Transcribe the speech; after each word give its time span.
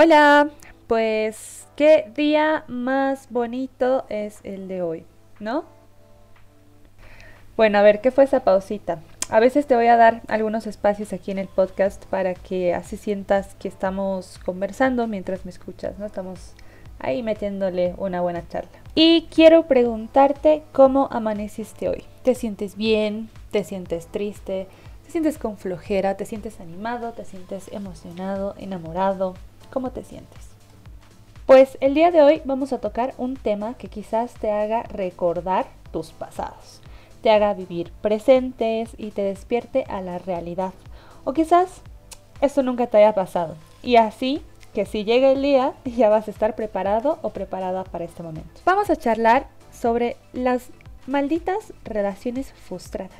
Hola, 0.00 0.50
pues 0.86 1.66
qué 1.74 2.08
día 2.14 2.62
más 2.68 3.26
bonito 3.30 4.06
es 4.08 4.38
el 4.44 4.68
de 4.68 4.80
hoy, 4.80 5.04
¿no? 5.40 5.64
Bueno, 7.56 7.78
a 7.78 7.82
ver, 7.82 8.00
¿qué 8.00 8.12
fue 8.12 8.22
esa 8.22 8.44
pausita? 8.44 9.00
A 9.28 9.40
veces 9.40 9.66
te 9.66 9.74
voy 9.74 9.88
a 9.88 9.96
dar 9.96 10.22
algunos 10.28 10.68
espacios 10.68 11.12
aquí 11.12 11.32
en 11.32 11.38
el 11.38 11.48
podcast 11.48 12.04
para 12.04 12.34
que 12.34 12.74
así 12.74 12.96
sientas 12.96 13.56
que 13.56 13.66
estamos 13.66 14.38
conversando 14.46 15.08
mientras 15.08 15.44
me 15.44 15.50
escuchas, 15.50 15.98
¿no? 15.98 16.06
Estamos 16.06 16.52
ahí 17.00 17.24
metiéndole 17.24 17.96
una 17.98 18.20
buena 18.20 18.46
charla. 18.46 18.78
Y 18.94 19.26
quiero 19.34 19.66
preguntarte 19.66 20.62
cómo 20.70 21.08
amaneciste 21.10 21.88
hoy. 21.88 22.04
¿Te 22.22 22.36
sientes 22.36 22.76
bien? 22.76 23.30
¿Te 23.50 23.64
sientes 23.64 24.06
triste? 24.06 24.68
¿Te 25.04 25.10
sientes 25.10 25.38
con 25.38 25.58
flojera? 25.58 26.16
¿Te 26.16 26.24
sientes 26.24 26.60
animado? 26.60 27.14
¿Te 27.14 27.24
sientes 27.24 27.66
emocionado? 27.72 28.54
¿Enamorado? 28.58 29.34
¿Cómo 29.70 29.90
te 29.90 30.02
sientes? 30.02 30.48
Pues 31.46 31.76
el 31.80 31.94
día 31.94 32.10
de 32.10 32.22
hoy 32.22 32.42
vamos 32.44 32.72
a 32.72 32.80
tocar 32.80 33.14
un 33.18 33.36
tema 33.36 33.74
que 33.74 33.88
quizás 33.88 34.34
te 34.34 34.50
haga 34.50 34.82
recordar 34.84 35.66
tus 35.92 36.10
pasados, 36.10 36.80
te 37.22 37.30
haga 37.30 37.54
vivir 37.54 37.90
presentes 38.00 38.90
y 38.96 39.10
te 39.10 39.22
despierte 39.22 39.84
a 39.88 40.00
la 40.00 40.18
realidad. 40.18 40.72
O 41.24 41.32
quizás 41.32 41.82
esto 42.40 42.62
nunca 42.62 42.86
te 42.86 42.98
haya 42.98 43.14
pasado. 43.14 43.56
Y 43.82 43.96
así 43.96 44.42
que 44.74 44.86
si 44.86 45.04
llega 45.04 45.30
el 45.30 45.42
día 45.42 45.74
ya 45.84 46.08
vas 46.08 46.28
a 46.28 46.30
estar 46.30 46.54
preparado 46.54 47.18
o 47.22 47.30
preparada 47.30 47.84
para 47.84 48.04
este 48.04 48.22
momento. 48.22 48.60
Vamos 48.64 48.90
a 48.90 48.96
charlar 48.96 49.48
sobre 49.72 50.16
las 50.32 50.68
malditas 51.06 51.72
relaciones 51.84 52.52
frustradas. 52.52 53.12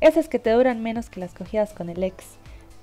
Esas 0.00 0.28
que 0.28 0.38
te 0.38 0.50
duran 0.50 0.82
menos 0.82 1.10
que 1.10 1.20
las 1.20 1.34
cogidas 1.34 1.72
con 1.72 1.88
el 1.88 2.02
ex, 2.04 2.24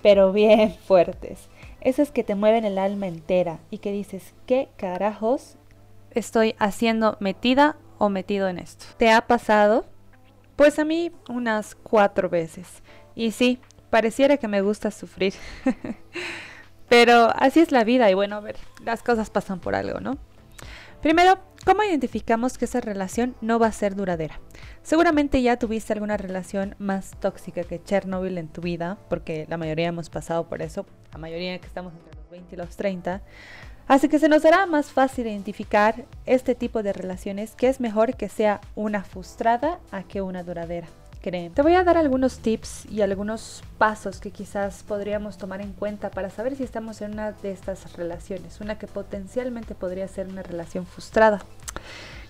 pero 0.02 0.34
bien 0.34 0.74
fuertes 0.74 1.48
esas 1.86 2.12
que 2.12 2.24
te 2.24 2.34
mueven 2.34 2.66
el 2.66 2.80
alma 2.80 3.08
entera 3.08 3.60
y 3.70 3.78
que 3.78 3.92
dices, 3.92 4.34
¿qué 4.48 4.70
carajos 4.76 5.56
estoy 6.10 6.56
haciendo 6.58 7.16
metida 7.20 7.78
o 8.00 8.10
metido 8.10 8.50
en 8.50 8.58
esto? 8.58 8.86
¿Te 8.98 9.12
ha 9.12 9.28
pasado? 9.28 9.86
Pues 10.56 10.80
a 10.80 10.84
mí 10.84 11.12
unas 11.30 11.76
cuatro 11.76 12.28
veces. 12.28 12.82
Y 13.14 13.32
sí, 13.32 13.60
pareciera 13.92 14.38
que 14.38 14.48
me 14.48 14.62
gusta 14.62 14.90
sufrir. 14.90 15.36
Pero 16.90 17.30
así 17.36 17.60
es 17.60 17.72
la 17.72 17.84
vida 17.84 18.10
y 18.10 18.16
bueno, 18.16 18.38
a 18.38 18.40
ver, 18.42 18.58
las 18.84 19.04
cosas 19.04 19.30
pasan 19.30 19.60
por 19.60 19.76
algo, 19.76 20.00
¿no? 20.00 20.18
Primero, 21.04 21.38
¿cómo 21.66 21.84
identificamos 21.84 22.58
que 22.58 22.66
esa 22.66 22.80
relación 22.80 23.36
no 23.42 23.60
va 23.60 23.68
a 23.68 23.72
ser 23.72 23.96
duradera? 23.96 24.40
Seguramente 24.84 25.42
ya 25.42 25.58
tuviste 25.58 25.92
alguna 25.94 26.16
relación 26.16 26.76
más 26.80 27.12
tóxica 27.20 27.64
que 27.64 27.84
Chernobyl 27.84 28.38
en 28.38 28.48
tu 28.48 28.62
vida, 28.62 28.98
porque 29.10 29.46
la 29.50 29.58
mayoría 29.58 29.88
hemos 29.88 30.10
pasado 30.10 30.48
por 30.48 30.62
eso, 30.62 30.86
la 31.12 31.18
mayoría 31.18 31.60
que 31.60 31.68
estamos 31.68 31.94
entre 31.94 32.16
los 32.16 32.30
20 32.30 32.56
y 32.56 32.58
los 32.58 32.78
30. 32.78 33.22
Así 33.88 34.08
que 34.08 34.20
se 34.20 34.30
nos 34.30 34.46
hará 34.46 34.66
más 34.66 34.92
fácil 34.92 35.28
identificar 35.28 36.06
este 36.26 36.56
tipo 36.56 36.82
de 36.82 36.94
relaciones 36.94 37.56
que 37.56 37.68
es 37.68 37.80
mejor 37.80 38.16
que 38.16 38.30
sea 38.30 38.62
una 38.76 39.04
frustrada 39.04 39.80
a 39.92 40.04
que 40.04 40.22
una 40.22 40.44
duradera. 40.44 40.88
Te 41.32 41.62
voy 41.64 41.74
a 41.74 41.84
dar 41.84 41.98
algunos 41.98 42.38
tips 42.38 42.86
y 42.86 43.02
algunos 43.02 43.64
pasos 43.80 44.20
que 44.20 44.30
quizás 44.30 44.84
podríamos 44.84 45.40
tomar 45.40 45.60
en 45.60 45.74
cuenta 45.74 46.12
para 46.12 46.30
saber 46.30 46.56
si 46.56 46.62
estamos 46.62 47.02
en 47.02 47.14
una 47.14 47.32
de 47.32 47.52
estas 47.52 47.94
relaciones, 47.94 48.62
una 48.62 48.78
que 48.78 48.86
potencialmente 48.86 49.74
podría 49.74 50.08
ser 50.08 50.28
una 50.28 50.44
relación 50.44 50.86
frustrada. 50.86 51.42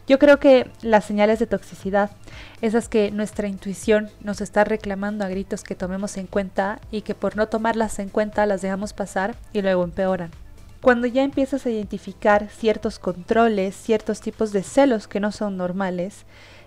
Yo 0.08 0.18
creo 0.18 0.40
que 0.40 0.72
las 0.82 1.04
señales 1.04 1.40
de 1.40 1.48
toxicidad, 1.48 2.12
esas 2.62 2.88
que 2.88 3.12
nuestra 3.12 3.50
intuición 3.50 4.12
nos 4.22 4.40
está 4.40 4.64
reclamando 4.64 5.26
a 5.26 5.30
gritos 5.30 5.66
que 5.66 5.76
tomemos 5.76 6.16
en 6.16 6.28
cuenta 6.28 6.80
y 6.90 7.02
que 7.02 7.16
por 7.16 7.36
no 7.36 7.48
tomarlas 7.50 8.00
en 8.00 8.08
cuenta 8.08 8.46
las 8.46 8.62
dejamos 8.62 8.94
pasar 8.94 9.36
y 9.52 9.62
luego 9.62 9.84
empeoran. 9.84 10.32
Cuando 10.82 11.06
ya 11.06 11.24
empiezas 11.24 11.66
a 11.66 11.70
identificar 11.70 12.48
ciertos 12.48 13.00
controles, 13.00 13.76
ciertos 13.76 14.22
tipos 14.22 14.54
de 14.54 14.64
celos 14.64 15.10
que 15.10 15.20
no 15.20 15.34
son 15.34 15.58
normales, 15.58 16.26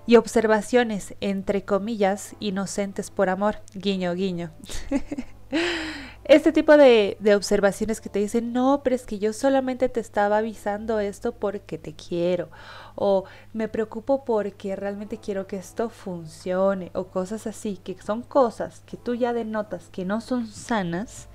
y 0.08 0.16
observaciones, 0.16 1.14
entre 1.20 1.66
comillas, 1.66 2.34
inocentes 2.40 3.10
por 3.10 3.28
amor, 3.28 3.56
guiño, 3.74 4.14
guiño. 4.14 4.52
este 6.24 6.50
tipo 6.50 6.78
de, 6.78 7.18
de, 7.20 7.34
observaciones 7.34 8.00
que 8.00 8.08
te 8.08 8.18
dicen, 8.18 8.54
no, 8.54 8.80
pero 8.82 8.96
es 8.96 9.04
que 9.04 9.18
yo 9.18 9.34
solamente 9.34 9.90
te 9.90 10.00
estaba 10.00 10.38
avisando 10.38 10.98
esto 10.98 11.32
porque 11.32 11.76
te 11.76 11.92
quiero, 11.92 12.48
o 12.94 13.24
me 13.52 13.68
preocupo 13.68 14.24
porque 14.24 14.74
realmente 14.76 15.18
quiero 15.18 15.46
que 15.46 15.56
esto 15.56 15.90
funcione, 15.90 16.90
o 16.94 17.08
cosas 17.08 17.46
así, 17.46 17.76
que 17.76 17.94
son 18.00 18.22
cosas 18.22 18.80
que 18.86 18.96
tú 18.96 19.14
ya 19.14 19.34
denotas 19.34 19.90
que 19.90 20.06
no 20.06 20.22
son 20.22 20.46
sanas, 20.46 21.28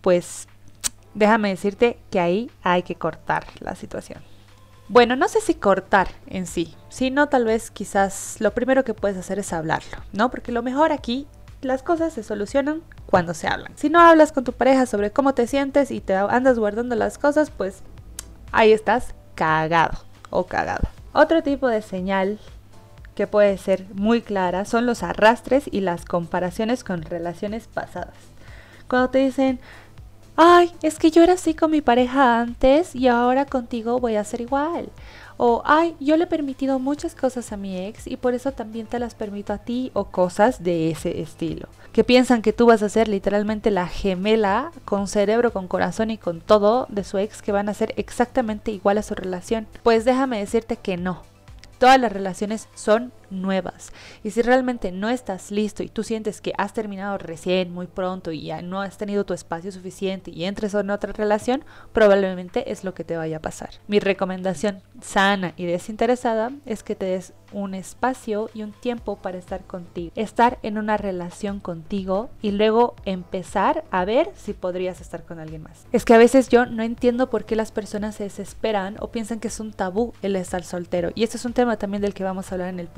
pues 0.00 0.48
déjame 1.12 1.50
decirte 1.50 1.98
que 2.10 2.20
ahí 2.20 2.50
hay 2.62 2.82
que 2.82 2.94
cortar 2.94 3.44
la 3.60 3.74
situación. 3.74 4.35
Bueno, 4.88 5.16
no 5.16 5.26
sé 5.26 5.40
si 5.40 5.54
cortar 5.54 6.08
en 6.28 6.46
sí, 6.46 6.76
sino 6.90 7.28
tal 7.28 7.44
vez 7.44 7.72
quizás 7.72 8.36
lo 8.38 8.52
primero 8.52 8.84
que 8.84 8.94
puedes 8.94 9.16
hacer 9.16 9.40
es 9.40 9.52
hablarlo, 9.52 9.98
¿no? 10.12 10.30
Porque 10.30 10.52
lo 10.52 10.62
mejor 10.62 10.92
aquí, 10.92 11.26
las 11.60 11.82
cosas 11.82 12.12
se 12.12 12.22
solucionan 12.22 12.82
cuando 13.06 13.34
se 13.34 13.48
hablan. 13.48 13.72
Si 13.76 13.90
no 13.90 14.00
hablas 14.00 14.30
con 14.30 14.44
tu 14.44 14.52
pareja 14.52 14.86
sobre 14.86 15.10
cómo 15.10 15.34
te 15.34 15.48
sientes 15.48 15.90
y 15.90 16.00
te 16.00 16.14
andas 16.14 16.58
guardando 16.58 16.94
las 16.94 17.18
cosas, 17.18 17.50
pues 17.50 17.82
ahí 18.52 18.70
estás 18.70 19.14
cagado 19.34 19.98
o 20.30 20.46
cagada. 20.46 20.88
Otro 21.12 21.42
tipo 21.42 21.66
de 21.66 21.82
señal 21.82 22.38
que 23.16 23.26
puede 23.26 23.58
ser 23.58 23.86
muy 23.94 24.22
clara 24.22 24.64
son 24.64 24.86
los 24.86 25.02
arrastres 25.02 25.64
y 25.68 25.80
las 25.80 26.04
comparaciones 26.04 26.84
con 26.84 27.02
relaciones 27.02 27.66
pasadas. 27.66 28.14
Cuando 28.88 29.10
te 29.10 29.18
dicen, 29.18 29.58
ay, 30.36 30.72
es 30.82 30.98
que 30.98 31.10
yo 31.10 31.22
era 31.22 31.34
así 31.34 31.54
con 31.54 31.70
mi 31.70 31.80
pareja 31.80 32.40
antes 32.40 32.94
y 32.94 33.08
ahora 33.08 33.46
contigo 33.46 33.98
voy 33.98 34.16
a 34.16 34.24
ser 34.24 34.40
igual. 34.40 34.90
O, 35.38 35.62
ay, 35.66 35.94
yo 36.00 36.16
le 36.16 36.24
he 36.24 36.28
permitido 36.28 36.78
muchas 36.78 37.14
cosas 37.14 37.52
a 37.52 37.58
mi 37.58 37.76
ex 37.76 38.06
y 38.06 38.16
por 38.16 38.34
eso 38.34 38.52
también 38.52 38.86
te 38.86 38.98
las 38.98 39.14
permito 39.14 39.52
a 39.52 39.58
ti 39.58 39.90
o 39.92 40.06
cosas 40.06 40.62
de 40.62 40.90
ese 40.90 41.20
estilo. 41.20 41.68
Que 41.92 42.04
piensan 42.04 42.42
que 42.42 42.54
tú 42.54 42.66
vas 42.66 42.82
a 42.82 42.88
ser 42.88 43.08
literalmente 43.08 43.70
la 43.70 43.86
gemela 43.86 44.70
con 44.84 45.08
cerebro, 45.08 45.52
con 45.52 45.68
corazón 45.68 46.10
y 46.10 46.18
con 46.18 46.40
todo 46.40 46.86
de 46.88 47.04
su 47.04 47.18
ex 47.18 47.42
que 47.42 47.52
van 47.52 47.68
a 47.68 47.74
ser 47.74 47.92
exactamente 47.96 48.70
igual 48.70 48.98
a 48.98 49.02
su 49.02 49.14
relación. 49.14 49.66
Pues 49.82 50.04
déjame 50.04 50.38
decirte 50.38 50.76
que 50.76 50.96
no. 50.96 51.22
Todas 51.78 52.00
las 52.00 52.12
relaciones 52.12 52.68
son 52.74 53.12
nuevas. 53.30 53.92
Y 54.22 54.30
si 54.30 54.42
realmente 54.42 54.92
no 54.92 55.08
estás 55.08 55.50
listo 55.50 55.82
y 55.82 55.88
tú 55.88 56.02
sientes 56.02 56.40
que 56.40 56.52
has 56.58 56.72
terminado 56.72 57.18
recién, 57.18 57.72
muy 57.72 57.86
pronto 57.86 58.32
y 58.32 58.42
ya 58.42 58.62
no 58.62 58.80
has 58.80 58.98
tenido 58.98 59.24
tu 59.24 59.34
espacio 59.34 59.72
suficiente 59.72 60.30
y 60.30 60.44
entres 60.44 60.74
en 60.74 60.90
otra 60.90 61.12
relación, 61.12 61.64
probablemente 61.92 62.70
es 62.70 62.84
lo 62.84 62.94
que 62.94 63.04
te 63.04 63.16
vaya 63.16 63.38
a 63.38 63.42
pasar. 63.42 63.70
Mi 63.88 63.98
recomendación 63.98 64.82
sana 65.00 65.52
y 65.56 65.66
desinteresada 65.66 66.52
es 66.64 66.82
que 66.82 66.94
te 66.94 67.06
des 67.06 67.32
un 67.52 67.74
espacio 67.74 68.50
y 68.54 68.62
un 68.62 68.72
tiempo 68.72 69.16
para 69.16 69.38
estar 69.38 69.64
contigo. 69.64 70.12
Estar 70.14 70.58
en 70.62 70.78
una 70.78 70.96
relación 70.96 71.60
contigo 71.60 72.30
y 72.42 72.50
luego 72.50 72.96
empezar 73.04 73.84
a 73.90 74.04
ver 74.04 74.30
si 74.34 74.52
podrías 74.52 75.00
estar 75.00 75.24
con 75.24 75.38
alguien 75.38 75.62
más. 75.62 75.86
Es 75.92 76.04
que 76.04 76.14
a 76.14 76.18
veces 76.18 76.48
yo 76.48 76.66
no 76.66 76.82
entiendo 76.82 77.30
por 77.30 77.44
qué 77.44 77.56
las 77.56 77.72
personas 77.72 78.16
se 78.16 78.24
desesperan 78.24 78.96
o 79.00 79.10
piensan 79.10 79.40
que 79.40 79.48
es 79.48 79.60
un 79.60 79.72
tabú 79.72 80.12
el 80.22 80.36
estar 80.36 80.64
soltero. 80.64 81.10
Y 81.14 81.24
este 81.24 81.36
es 81.36 81.44
un 81.44 81.52
tema 81.52 81.76
también 81.76 82.02
del 82.02 82.14
que 82.14 82.24
vamos 82.24 82.50
a 82.50 82.54
hablar 82.54 82.68
en 82.68 82.80
el 82.80 82.88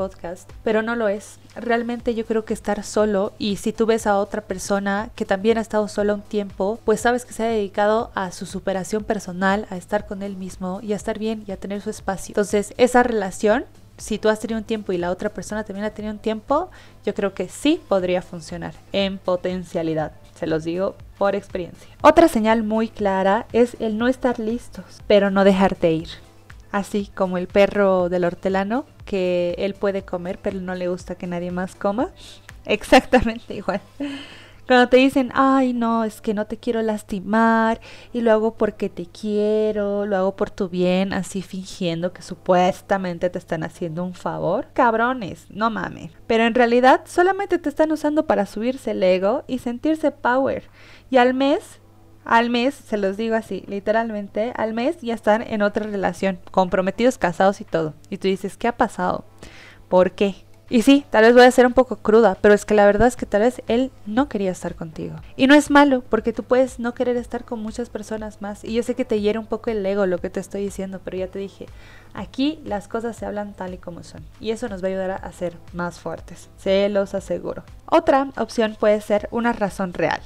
pero 0.62 0.83
no 0.83 0.97
lo 0.97 1.09
es. 1.09 1.39
Realmente 1.55 2.15
yo 2.15 2.25
creo 2.27 2.45
que 2.45 2.55
estar 2.55 2.83
solo 2.84 3.33
y 3.39 3.56
si 3.56 3.73
tú 3.73 3.87
ves 3.87 4.06
a 4.06 4.19
otra 4.19 4.43
persona 4.43 5.11
que 5.15 5.25
también 5.25 5.59
ha 5.59 5.62
estado 5.62 5.89
sola 5.89 6.15
un 6.15 6.23
tiempo, 6.23 6.79
pues 6.84 7.01
sabes 7.01 7.25
que 7.25 7.33
se 7.33 7.45
ha 7.45 7.49
dedicado 7.49 8.11
a 8.15 8.33
su 8.33 8.47
superación 8.47 9.05
personal, 9.05 9.67
a 9.71 9.77
estar 9.77 10.06
con 10.06 10.23
él 10.23 10.37
mismo 10.37 10.81
y 10.83 10.93
a 10.93 10.97
estar 10.97 11.19
bien 11.19 11.45
y 11.47 11.53
a 11.53 11.56
tener 11.56 11.81
su 11.81 11.91
espacio. 11.91 12.33
Entonces, 12.33 12.75
esa 12.77 13.03
relación 13.03 13.65
si 13.97 14.19
tú 14.19 14.29
has 14.29 14.39
tenido 14.39 14.59
un 14.59 14.65
tiempo 14.65 14.93
y 14.93 14.99
la 14.99 15.11
otra 15.11 15.29
persona 15.29 15.65
también 15.65 15.84
ha 15.84 15.91
tenido 15.91 16.15
un 16.15 16.21
tiempo, 16.21 16.71
yo 17.05 17.15
creo 17.15 17.35
que 17.35 17.49
sí 17.49 17.81
podría 17.89 18.23
funcionar 18.23 18.75
en 18.93 19.19
potencialidad. 19.19 20.12
Se 20.37 20.47
los 20.47 20.62
digo 20.62 20.94
por 21.19 21.35
experiencia. 21.35 21.88
Otra 22.00 22.29
señal 22.29 22.62
muy 22.62 22.88
clara 22.88 23.47
es 23.53 23.76
el 23.81 23.99
no 23.99 24.06
estar 24.06 24.38
listos, 24.38 24.85
pero 25.09 25.32
no 25.32 25.43
dejarte 25.43 25.91
ir 25.91 26.09
así 26.73 27.11
como 27.15 27.38
el 27.38 27.47
perro 27.47 28.09
del 28.09 28.25
hortelano, 28.25 28.85
que 29.08 29.55
él 29.56 29.72
puede 29.72 30.02
comer, 30.02 30.38
pero 30.40 30.60
no 30.60 30.75
le 30.75 30.88
gusta 30.88 31.14
que 31.14 31.26
nadie 31.26 31.50
más 31.50 31.75
coma. 31.75 32.10
Exactamente 32.66 33.55
igual. 33.55 33.81
Cuando 34.66 34.90
te 34.90 34.99
dicen, 34.99 35.31
ay, 35.34 35.72
no, 35.72 36.05
es 36.05 36.20
que 36.20 36.34
no 36.34 36.46
te 36.46 36.58
quiero 36.58 36.82
lastimar 36.82 37.81
y 38.12 38.20
lo 38.20 38.32
hago 38.32 38.55
porque 38.58 38.90
te 38.90 39.06
quiero, 39.06 40.05
lo 40.05 40.14
hago 40.19 40.37
por 40.37 40.50
tu 40.50 40.69
bien, 40.69 41.14
así 41.14 41.40
fingiendo 41.40 42.12
que 42.12 42.20
supuestamente 42.20 43.31
te 43.31 43.38
están 43.38 43.62
haciendo 43.62 44.05
un 44.05 44.12
favor. 44.12 44.69
Cabrones, 44.75 45.46
no 45.49 45.70
mames. 45.70 46.12
Pero 46.26 46.44
en 46.44 46.55
realidad 46.55 47.00
solamente 47.06 47.58
te 47.58 47.70
están 47.70 47.90
usando 47.93 48.26
para 48.26 48.44
subirse 48.44 48.90
el 48.90 49.02
ego 49.02 49.43
y 49.46 49.60
sentirse 49.60 50.10
power. 50.10 50.64
Y 51.08 51.16
al 51.16 51.32
mes 51.32 51.81
al 52.29 52.51
mes, 52.51 52.75
se 52.75 52.99
los 52.99 53.17
digo 53.17 53.35
así, 53.35 53.65
literalmente, 53.67 54.53
al 54.55 54.75
mes 54.75 54.99
ya 55.01 55.15
están 55.15 55.41
en 55.41 55.63
otra 55.63 55.87
relación, 55.87 56.39
comprometidos, 56.51 57.17
casados 57.17 57.63
y 57.63 57.65
todo. 57.65 57.95
Y 58.11 58.19
tú 58.19 58.29
dices, 58.29 58.59
¿qué 58.59 58.69
ha 58.69 58.77
pasado? 58.77 59.25
¿Por 59.89 60.13
qué? 60.13 60.35
Y 60.69 60.83
sí, 60.83 61.07
tal 61.09 61.25
vez 61.25 61.33
voy 61.33 61.45
a 61.45 61.51
ser 61.51 61.65
un 61.65 61.73
poco 61.73 61.97
cruda, 61.97 62.37
pero 62.43 62.53
es 62.53 62.67
que 62.67 62.75
la 62.75 62.85
verdad 62.85 63.09
es 63.09 63.17
que 63.17 63.25
tal 63.25 63.41
vez 63.41 63.63
él 63.67 63.91
no 64.05 64.29
quería 64.29 64.51
estar 64.51 64.75
contigo. 64.75 65.17
Y 65.37 65.47
no 65.47 65.55
es 65.55 65.71
malo, 65.71 66.05
porque 66.07 66.35
tú 66.35 66.43
puedes 66.43 66.79
no 66.79 66.93
querer 66.93 67.17
estar 67.17 67.47
con 67.47 67.63
muchas 67.63 67.89
personas 67.89 68.43
más. 68.43 68.63
Y 68.63 68.75
yo 68.75 68.83
sé 68.83 68.95
que 68.95 69.07
te 69.07 69.23
hiere 69.23 69.39
un 69.39 69.47
poco 69.47 69.71
el 69.71 69.87
ego 69.87 70.05
lo 70.05 70.19
que 70.19 70.29
te 70.29 70.41
estoy 70.41 70.61
diciendo, 70.65 71.01
pero 71.03 71.17
ya 71.17 71.29
te 71.29 71.39
dije, 71.39 71.65
aquí 72.13 72.61
las 72.63 72.89
cosas 72.89 73.17
se 73.17 73.25
hablan 73.25 73.55
tal 73.55 73.73
y 73.73 73.79
como 73.79 74.03
son. 74.03 74.23
Y 74.39 74.51
eso 74.51 74.69
nos 74.69 74.83
va 74.83 74.89
a 74.89 74.91
ayudar 74.91 75.11
a 75.13 75.33
ser 75.33 75.57
más 75.73 75.99
fuertes. 75.99 76.51
Se 76.59 76.91
los 76.91 77.15
aseguro. 77.15 77.65
Otra 77.87 78.29
opción 78.37 78.77
puede 78.79 79.01
ser 79.01 79.31
una 79.31 79.55
razón 79.55 79.95
real. 79.95 80.21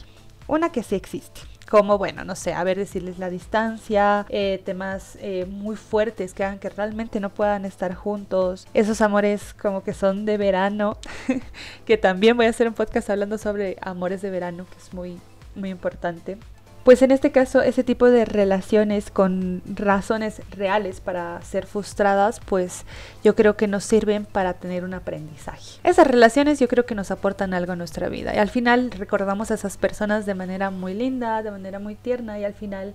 Una 0.48 0.72
que 0.72 0.82
sí 0.82 0.96
existe 0.96 1.51
como, 1.72 1.96
bueno, 1.96 2.22
no 2.22 2.36
sé, 2.36 2.52
a 2.52 2.62
ver, 2.64 2.76
decirles 2.76 3.18
la 3.18 3.30
distancia, 3.30 4.26
eh, 4.28 4.60
temas 4.62 5.16
eh, 5.22 5.46
muy 5.48 5.74
fuertes 5.74 6.34
que 6.34 6.44
hagan 6.44 6.58
que 6.58 6.68
realmente 6.68 7.18
no 7.18 7.30
puedan 7.30 7.64
estar 7.64 7.94
juntos, 7.94 8.68
esos 8.74 9.00
amores 9.00 9.54
como 9.54 9.82
que 9.82 9.94
son 9.94 10.26
de 10.26 10.36
verano, 10.36 10.98
que 11.86 11.96
también 11.96 12.36
voy 12.36 12.44
a 12.44 12.50
hacer 12.50 12.68
un 12.68 12.74
podcast 12.74 13.08
hablando 13.08 13.38
sobre 13.38 13.78
amores 13.80 14.20
de 14.20 14.28
verano, 14.28 14.66
que 14.70 14.76
es 14.76 14.92
muy, 14.92 15.18
muy 15.54 15.70
importante. 15.70 16.36
Pues 16.84 17.00
en 17.02 17.12
este 17.12 17.30
caso, 17.30 17.62
ese 17.62 17.84
tipo 17.84 18.10
de 18.10 18.24
relaciones 18.24 19.12
con 19.12 19.62
razones 19.66 20.42
reales 20.50 21.00
para 21.00 21.40
ser 21.42 21.66
frustradas, 21.66 22.40
pues 22.40 22.84
yo 23.22 23.36
creo 23.36 23.56
que 23.56 23.68
nos 23.68 23.84
sirven 23.84 24.24
para 24.24 24.54
tener 24.54 24.82
un 24.82 24.92
aprendizaje. 24.92 25.78
Esas 25.84 26.08
relaciones 26.08 26.58
yo 26.58 26.66
creo 26.66 26.84
que 26.84 26.96
nos 26.96 27.12
aportan 27.12 27.54
algo 27.54 27.72
a 27.72 27.76
nuestra 27.76 28.08
vida 28.08 28.34
y 28.34 28.38
al 28.38 28.48
final 28.48 28.90
recordamos 28.90 29.52
a 29.52 29.54
esas 29.54 29.76
personas 29.76 30.26
de 30.26 30.34
manera 30.34 30.70
muy 30.70 30.92
linda, 30.94 31.44
de 31.44 31.52
manera 31.52 31.78
muy 31.78 31.94
tierna 31.94 32.40
y 32.40 32.44
al 32.44 32.54
final 32.54 32.94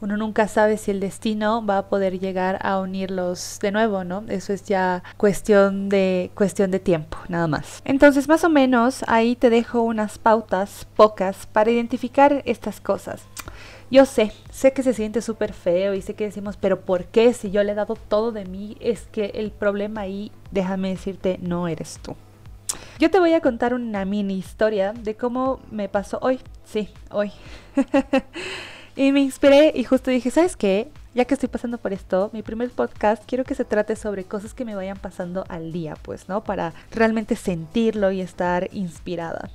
uno 0.00 0.16
nunca 0.16 0.46
sabe 0.48 0.76
si 0.76 0.90
el 0.90 1.00
destino 1.00 1.64
va 1.64 1.78
a 1.78 1.88
poder 1.88 2.18
llegar 2.18 2.58
a 2.62 2.78
unirlos 2.78 3.58
de 3.62 3.72
nuevo, 3.72 4.04
¿no? 4.04 4.24
Eso 4.28 4.52
es 4.52 4.64
ya 4.64 5.02
cuestión 5.16 5.88
de 5.88 6.30
cuestión 6.34 6.70
de 6.70 6.80
tiempo, 6.80 7.18
nada 7.28 7.46
más. 7.46 7.80
Entonces, 7.84 8.28
más 8.28 8.44
o 8.44 8.50
menos 8.50 9.04
ahí 9.08 9.36
te 9.36 9.50
dejo 9.50 9.80
unas 9.82 10.18
pautas 10.18 10.86
pocas 10.96 11.46
para 11.46 11.70
identificar 11.70 12.42
estas 12.44 12.80
cosas. 12.80 13.22
Yo 13.90 14.04
sé, 14.04 14.32
sé 14.50 14.72
que 14.72 14.82
se 14.82 14.92
siente 14.92 15.22
súper 15.22 15.52
feo 15.52 15.94
y 15.94 16.02
sé 16.02 16.14
que 16.14 16.24
decimos, 16.24 16.56
pero 16.56 16.80
¿por 16.80 17.04
qué 17.04 17.32
si 17.32 17.50
yo 17.50 17.62
le 17.62 17.72
he 17.72 17.74
dado 17.76 17.94
todo 17.94 18.32
de 18.32 18.44
mí? 18.44 18.76
Es 18.80 19.06
que 19.12 19.26
el 19.34 19.52
problema 19.52 20.02
ahí, 20.02 20.32
déjame 20.50 20.90
decirte, 20.90 21.38
no 21.40 21.68
eres 21.68 22.00
tú. 22.02 22.16
Yo 22.98 23.10
te 23.10 23.20
voy 23.20 23.32
a 23.32 23.40
contar 23.40 23.74
una 23.74 24.04
mini 24.04 24.36
historia 24.36 24.92
de 24.92 25.14
cómo 25.14 25.60
me 25.70 25.88
pasó 25.88 26.18
hoy. 26.20 26.40
Sí, 26.64 26.88
hoy. 27.10 27.30
Y 28.98 29.12
me 29.12 29.20
inspiré 29.20 29.72
y 29.76 29.84
justo 29.84 30.10
dije, 30.10 30.30
¿sabes 30.30 30.56
qué? 30.56 30.88
Ya 31.14 31.26
que 31.26 31.34
estoy 31.34 31.50
pasando 31.50 31.76
por 31.76 31.92
esto, 31.92 32.30
mi 32.32 32.42
primer 32.42 32.70
podcast 32.70 33.22
quiero 33.26 33.44
que 33.44 33.54
se 33.54 33.66
trate 33.66 33.94
sobre 33.94 34.24
cosas 34.24 34.54
que 34.54 34.64
me 34.64 34.74
vayan 34.74 34.96
pasando 34.96 35.44
al 35.48 35.70
día, 35.70 35.96
pues, 36.00 36.30
¿no? 36.30 36.42
Para 36.42 36.72
realmente 36.92 37.36
sentirlo 37.36 38.10
y 38.10 38.22
estar 38.22 38.70
inspirada. 38.72 39.50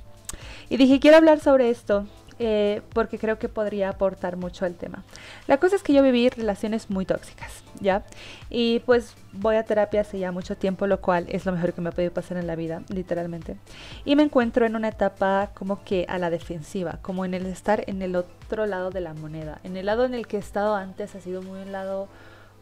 Y 0.68 0.76
dije, 0.76 1.00
quiero 1.00 1.16
hablar 1.16 1.40
sobre 1.40 1.70
esto 1.70 2.06
eh, 2.38 2.82
porque 2.92 3.18
creo 3.18 3.38
que 3.38 3.48
podría 3.48 3.90
aportar 3.90 4.36
mucho 4.36 4.64
al 4.64 4.74
tema. 4.74 5.04
La 5.46 5.58
cosa 5.58 5.76
es 5.76 5.82
que 5.82 5.92
yo 5.92 6.02
viví 6.02 6.28
relaciones 6.28 6.90
muy 6.90 7.04
tóxicas, 7.04 7.62
¿ya? 7.80 8.04
Y 8.50 8.80
pues 8.80 9.14
voy 9.32 9.56
a 9.56 9.64
terapia 9.64 10.00
hace 10.00 10.18
ya 10.18 10.32
mucho 10.32 10.56
tiempo, 10.56 10.86
lo 10.86 11.00
cual 11.00 11.26
es 11.28 11.46
lo 11.46 11.52
mejor 11.52 11.72
que 11.72 11.80
me 11.80 11.90
ha 11.90 11.92
podido 11.92 12.12
pasar 12.12 12.36
en 12.36 12.46
la 12.46 12.56
vida, 12.56 12.82
literalmente. 12.88 13.56
Y 14.04 14.16
me 14.16 14.22
encuentro 14.22 14.66
en 14.66 14.76
una 14.76 14.88
etapa 14.88 15.50
como 15.54 15.84
que 15.84 16.06
a 16.08 16.18
la 16.18 16.30
defensiva, 16.30 16.98
como 17.02 17.24
en 17.24 17.34
el 17.34 17.46
estar 17.46 17.84
en 17.86 18.02
el 18.02 18.16
otro 18.16 18.66
lado 18.66 18.90
de 18.90 19.00
la 19.00 19.14
moneda. 19.14 19.60
En 19.64 19.76
el 19.76 19.86
lado 19.86 20.04
en 20.04 20.14
el 20.14 20.26
que 20.26 20.36
he 20.36 20.40
estado 20.40 20.74
antes 20.74 21.14
ha 21.14 21.20
sido 21.20 21.42
muy 21.42 21.60
un 21.60 21.72
lado 21.72 22.08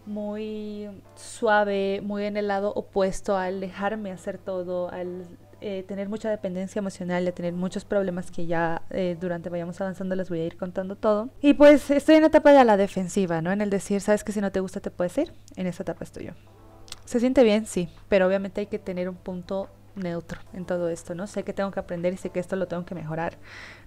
muy 0.07 0.89
suave, 1.15 2.01
muy 2.03 2.25
en 2.25 2.37
el 2.37 2.49
lado 2.49 2.73
opuesto 2.75 3.37
al 3.37 3.61
dejarme 3.61 4.11
hacer 4.11 4.39
todo, 4.39 4.91
al 4.91 5.27
eh, 5.61 5.85
tener 5.87 6.09
mucha 6.09 6.31
dependencia 6.31 6.79
emocional, 6.79 7.25
de 7.25 7.33
tener 7.33 7.53
muchos 7.53 7.85
problemas 7.85 8.31
que 8.31 8.47
ya 8.47 8.83
eh, 8.91 9.17
durante 9.21 9.51
vayamos 9.51 9.81
avanzando 9.81 10.15
les 10.17 10.29
voy 10.29 10.41
a 10.41 10.47
ir 10.47 10.57
contando 10.57 10.97
todo. 10.97 11.31
Y 11.41 11.55
pues 11.55 11.91
estoy 11.91 12.17
en 12.17 12.23
la 12.23 12.29
etapa 12.29 12.53
de 12.53 12.65
la 12.65 12.77
defensiva, 12.77 13.43
¿no? 13.43 13.53
En 13.53 13.61
el 13.61 13.71
decir, 13.71 14.01
sabes 14.01 14.25
que 14.25 14.33
si 14.33 14.41
no 14.41 14.53
te 14.53 14.61
gusta 14.61 14.81
te 14.81 14.91
puedes 14.91 15.17
ir, 15.19 15.33
en 15.57 15.67
esa 15.67 15.83
etapa 15.83 16.05
estoy 16.05 16.27
yo. 16.27 16.33
¿Se 17.05 17.21
siente 17.21 17.43
bien? 17.43 17.67
Sí, 17.67 17.89
pero 18.09 18.27
obviamente 18.27 18.61
hay 18.61 18.67
que 18.69 18.79
tener 18.79 19.09
un 19.09 19.17
punto 19.17 19.69
neutro 19.97 20.41
en 20.53 20.65
todo 20.65 20.89
esto, 20.89 21.15
¿no? 21.15 21.27
Sé 21.27 21.43
que 21.43 21.53
tengo 21.53 21.71
que 21.71 21.81
aprender 21.81 22.15
y 22.15 22.17
sé 22.17 22.31
que 22.31 22.41
esto 22.41 22.57
lo 22.57 22.69
tengo 22.69 22.85
que 22.85 22.95
mejorar. 22.95 23.39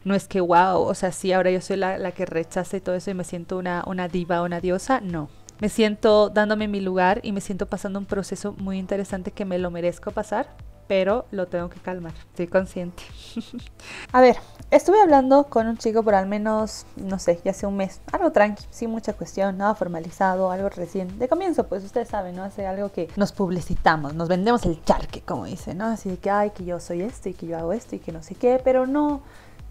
No 0.03 0.15
es 0.15 0.27
que, 0.27 0.41
wow, 0.41 0.81
o 0.81 0.93
sea, 0.93 1.11
sí, 1.11 1.31
ahora 1.31 1.49
yo 1.49 1.61
soy 1.61 1.77
la, 1.77 1.97
la 1.97 2.11
que 2.11 2.25
rechaza 2.25 2.77
y 2.77 2.81
todo 2.81 2.95
eso 2.95 3.11
y 3.11 3.13
me 3.13 3.23
siento 3.23 3.57
una, 3.57 3.83
una 3.87 4.07
diva, 4.07 4.41
una 4.41 4.59
diosa, 4.59 4.99
no. 5.01 5.29
Me 5.59 5.69
siento 5.69 6.29
dándome 6.29 6.67
mi 6.67 6.81
lugar 6.81 7.21
y 7.23 7.31
me 7.31 7.39
siento 7.39 7.67
pasando 7.67 7.99
un 7.99 8.05
proceso 8.05 8.53
muy 8.57 8.77
interesante 8.77 9.31
que 9.31 9.45
me 9.45 9.57
lo 9.57 9.71
merezco 9.71 10.11
pasar, 10.11 10.49
pero 10.87 11.25
lo 11.31 11.47
tengo 11.47 11.69
que 11.69 11.79
calmar, 11.79 12.13
estoy 12.13 12.47
consciente. 12.47 13.03
a 14.11 14.21
ver, 14.21 14.37
estuve 14.71 15.01
hablando 15.01 15.45
con 15.45 15.67
un 15.67 15.77
chico 15.77 16.03
por 16.03 16.15
al 16.15 16.27
menos, 16.27 16.85
no 16.95 17.19
sé, 17.19 17.39
ya 17.43 17.51
hace 17.51 17.65
un 17.65 17.77
mes, 17.77 18.01
algo 18.11 18.31
tranqui, 18.31 18.63
sin 18.69 18.89
mucha 18.89 19.13
cuestión, 19.13 19.57
nada 19.57 19.75
formalizado, 19.75 20.51
algo 20.51 20.69
recién. 20.69 21.19
De 21.19 21.27
comienzo, 21.27 21.67
pues 21.67 21.83
ustedes 21.83 22.09
saben, 22.09 22.35
¿no? 22.35 22.43
Hace 22.43 22.65
algo 22.67 22.91
que 22.91 23.09
nos 23.15 23.31
publicitamos, 23.31 24.13
nos 24.13 24.27
vendemos 24.27 24.65
el 24.65 24.83
charque, 24.83 25.21
como 25.21 25.45
dice, 25.45 25.73
¿no? 25.73 25.85
Así 25.85 26.09
de 26.09 26.17
que, 26.17 26.29
ay, 26.29 26.51
que 26.51 26.65
yo 26.65 26.79
soy 26.79 27.01
esto 27.01 27.29
y 27.29 27.33
que 27.33 27.47
yo 27.47 27.57
hago 27.57 27.73
esto 27.73 27.95
y 27.95 27.99
que 27.99 28.11
no 28.11 28.23
sé 28.23 28.35
qué, 28.35 28.59
pero 28.63 28.85
no, 28.85 29.21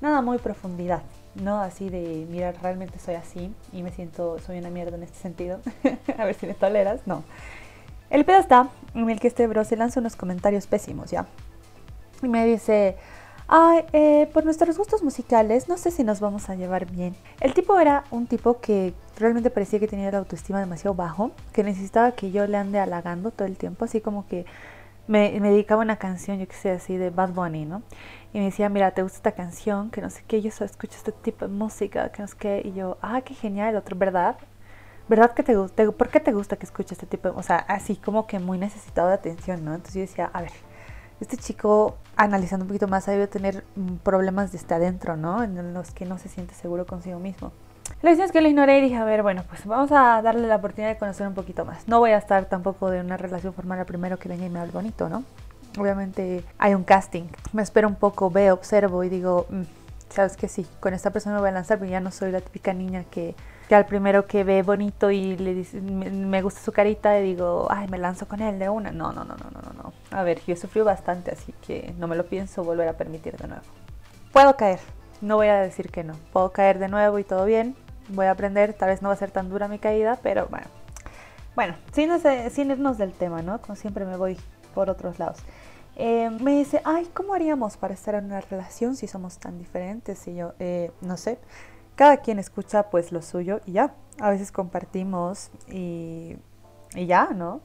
nada 0.00 0.22
muy 0.22 0.38
profundidad. 0.38 1.02
No 1.34 1.60
así 1.60 1.88
de, 1.88 2.26
mira, 2.28 2.52
realmente 2.52 2.98
soy 2.98 3.14
así 3.14 3.54
y 3.72 3.82
me 3.82 3.90
siento, 3.90 4.38
soy 4.40 4.58
una 4.58 4.68
mierda 4.68 4.96
en 4.96 5.02
este 5.02 5.18
sentido. 5.18 5.60
a 6.18 6.24
ver 6.24 6.34
si 6.34 6.46
me 6.46 6.54
toleras. 6.54 7.00
No. 7.06 7.24
El 8.10 8.26
pedo 8.26 8.38
está 8.38 8.68
en 8.94 9.08
el 9.08 9.20
que 9.20 9.28
este 9.28 9.46
bro 9.46 9.64
se 9.64 9.76
lanza 9.76 10.00
unos 10.00 10.16
comentarios 10.16 10.66
pésimos, 10.66 11.10
¿ya? 11.10 11.26
Y 12.22 12.28
me 12.28 12.46
dice, 12.46 12.96
ay, 13.48 13.84
eh, 13.92 14.30
por 14.32 14.44
nuestros 14.44 14.78
gustos 14.78 15.02
musicales, 15.02 15.68
no 15.68 15.76
sé 15.76 15.90
si 15.90 16.04
nos 16.04 16.20
vamos 16.20 16.48
a 16.48 16.54
llevar 16.54 16.90
bien. 16.90 17.14
El 17.40 17.54
tipo 17.54 17.78
era 17.78 18.04
un 18.10 18.26
tipo 18.26 18.60
que 18.60 18.94
realmente 19.16 19.50
parecía 19.50 19.78
que 19.78 19.88
tenía 19.88 20.10
la 20.10 20.18
autoestima 20.18 20.60
demasiado 20.60 20.94
bajo, 20.94 21.32
que 21.52 21.64
necesitaba 21.64 22.12
que 22.12 22.30
yo 22.30 22.46
le 22.46 22.56
ande 22.56 22.78
halagando 22.78 23.30
todo 23.30 23.46
el 23.46 23.56
tiempo, 23.56 23.84
así 23.84 24.00
como 24.00 24.26
que 24.26 24.46
me, 25.06 25.38
dedicaba 25.40 25.82
una 25.82 25.96
canción, 25.96 26.38
yo 26.38 26.46
que 26.46 26.54
sé, 26.54 26.70
así 26.70 26.96
de 26.96 27.10
Bad 27.10 27.30
Bunny, 27.30 27.64
¿no? 27.64 27.82
Y 28.32 28.38
me 28.38 28.46
decía, 28.46 28.68
mira, 28.68 28.92
¿te 28.92 29.02
gusta 29.02 29.18
esta 29.18 29.32
canción? 29.32 29.90
Que 29.90 30.00
no 30.00 30.10
sé 30.10 30.22
qué, 30.26 30.40
yo 30.40 30.48
escucho 30.48 30.96
este 30.96 31.12
tipo 31.12 31.46
de 31.46 31.52
música, 31.52 32.10
que 32.10 32.22
no 32.22 32.28
sé 32.28 32.36
qué. 32.38 32.62
Y 32.64 32.72
yo, 32.72 32.96
ah, 33.02 33.20
qué 33.22 33.34
genial, 33.34 33.70
el 33.70 33.76
otro, 33.76 33.96
¿verdad? 33.96 34.36
¿Verdad 35.08 35.32
que 35.32 35.42
te 35.42 35.56
gusta? 35.56 35.90
¿Por 35.90 36.08
qué 36.08 36.20
te 36.20 36.32
gusta 36.32 36.56
que 36.56 36.66
escuche 36.66 36.94
este 36.94 37.06
tipo 37.06 37.28
de, 37.28 37.38
o 37.38 37.42
sea, 37.42 37.56
así 37.56 37.96
como 37.96 38.26
que 38.26 38.38
muy 38.38 38.58
necesitado 38.58 39.08
de 39.08 39.14
atención, 39.14 39.64
¿no? 39.64 39.74
Entonces 39.74 39.94
yo 39.94 40.00
decía, 40.00 40.30
a 40.32 40.42
ver, 40.42 40.52
este 41.20 41.36
chico, 41.36 41.96
analizando 42.16 42.64
un 42.64 42.68
poquito 42.68 42.88
más, 42.88 43.06
ha 43.08 43.12
debido 43.12 43.28
tener 43.28 43.64
mm, 43.76 43.96
problemas 43.96 44.52
desde 44.52 44.74
adentro, 44.74 45.16
¿no? 45.16 45.42
En 45.42 45.72
los 45.72 45.92
que 45.92 46.04
no 46.04 46.18
se 46.18 46.28
siente 46.28 46.54
seguro 46.54 46.86
consigo 46.86 47.18
mismo. 47.18 47.52
La 48.00 48.10
cuestión 48.10 48.26
es 48.26 48.32
que 48.32 48.40
lo 48.40 48.48
ignoré 48.48 48.78
y 48.78 48.82
dije, 48.82 48.96
a 48.96 49.04
ver, 49.04 49.22
bueno, 49.22 49.44
pues 49.48 49.64
vamos 49.66 49.92
a 49.92 50.20
darle 50.22 50.46
la 50.46 50.56
oportunidad 50.56 50.90
de 50.90 50.98
conocer 50.98 51.26
un 51.26 51.34
poquito 51.34 51.64
más. 51.64 51.86
No 51.86 52.00
voy 52.00 52.10
a 52.10 52.18
estar 52.18 52.46
tampoco 52.46 52.90
de 52.90 53.00
una 53.00 53.16
relación 53.16 53.52
formal 53.52 53.78
al 53.78 53.86
primero 53.86 54.18
que 54.18 54.28
venga 54.28 54.44
y 54.44 54.50
me 54.50 54.58
hable 54.58 54.72
bonito, 54.72 55.08
¿no? 55.08 55.24
Obviamente 55.78 56.44
hay 56.58 56.74
un 56.74 56.84
casting. 56.84 57.24
Me 57.52 57.62
espero 57.62 57.88
un 57.88 57.94
poco, 57.94 58.30
veo, 58.30 58.54
observo 58.54 59.04
y 59.04 59.08
digo, 59.08 59.46
mm, 59.50 59.62
sabes 60.08 60.36
que 60.36 60.48
sí, 60.48 60.66
con 60.80 60.94
esta 60.94 61.10
persona 61.10 61.36
me 61.36 61.40
voy 61.40 61.50
a 61.50 61.52
lanzar, 61.52 61.78
pero 61.78 61.90
ya 61.90 62.00
no 62.00 62.10
soy 62.10 62.32
la 62.32 62.40
típica 62.40 62.72
niña 62.72 63.04
que 63.10 63.34
al 63.74 63.86
primero 63.86 64.26
que 64.26 64.44
ve 64.44 64.62
bonito 64.62 65.10
y 65.10 65.36
le 65.36 65.54
dice, 65.54 65.80
me, 65.80 66.42
gusta 66.42 66.60
su 66.60 66.72
carita 66.72 67.18
y 67.18 67.22
digo, 67.22 67.66
ay, 67.70 67.88
me 67.88 67.98
lanzo 67.98 68.26
con 68.26 68.40
él 68.40 68.58
de 68.58 68.68
una. 68.68 68.90
No, 68.92 69.12
no, 69.12 69.24
no, 69.24 69.34
no, 69.34 69.50
no, 69.50 69.72
no. 69.82 69.92
A 70.10 70.22
ver, 70.22 70.40
yo 70.46 70.56
sufrí 70.56 70.82
bastante, 70.82 71.32
así 71.32 71.54
que 71.66 71.94
no 71.98 72.08
me 72.08 72.16
lo 72.16 72.26
pienso 72.26 72.64
volver 72.64 72.88
a 72.88 72.94
permitir 72.94 73.36
de 73.36 73.48
nuevo. 73.48 73.62
Puedo 74.32 74.56
caer, 74.56 74.80
no 75.20 75.36
voy 75.36 75.48
a 75.48 75.56
decir 75.56 75.90
que 75.90 76.04
no. 76.04 76.14
Puedo 76.32 76.52
caer 76.52 76.78
de 76.78 76.88
nuevo 76.88 77.18
y 77.18 77.24
todo 77.24 77.44
bien. 77.44 77.76
Voy 78.08 78.26
a 78.26 78.32
aprender, 78.32 78.74
tal 78.74 78.88
vez 78.88 79.02
no 79.02 79.08
va 79.08 79.14
a 79.14 79.18
ser 79.18 79.30
tan 79.30 79.48
dura 79.48 79.68
mi 79.68 79.78
caída, 79.78 80.18
pero 80.22 80.46
bueno. 80.46 80.66
Bueno, 81.54 81.74
sin, 81.92 82.10
sin 82.50 82.70
irnos 82.70 82.98
del 82.98 83.12
tema, 83.12 83.42
¿no? 83.42 83.60
Como 83.60 83.76
siempre 83.76 84.04
me 84.04 84.16
voy 84.16 84.38
por 84.74 84.90
otros 84.90 85.18
lados. 85.18 85.38
Eh, 85.96 86.30
me 86.40 86.56
dice, 86.56 86.80
ay, 86.84 87.06
¿cómo 87.12 87.34
haríamos 87.34 87.76
para 87.76 87.92
estar 87.92 88.14
en 88.14 88.24
una 88.26 88.40
relación 88.40 88.96
si 88.96 89.06
somos 89.06 89.38
tan 89.38 89.58
diferentes? 89.58 90.26
Y 90.26 90.34
yo, 90.34 90.54
eh, 90.58 90.90
no 91.02 91.16
sé, 91.16 91.38
cada 91.96 92.18
quien 92.18 92.38
escucha 92.38 92.90
pues 92.90 93.12
lo 93.12 93.22
suyo 93.22 93.60
y 93.66 93.72
ya. 93.72 93.94
A 94.20 94.30
veces 94.30 94.52
compartimos 94.52 95.50
y, 95.68 96.36
y 96.94 97.06
ya, 97.06 97.30
¿no? 97.34 97.60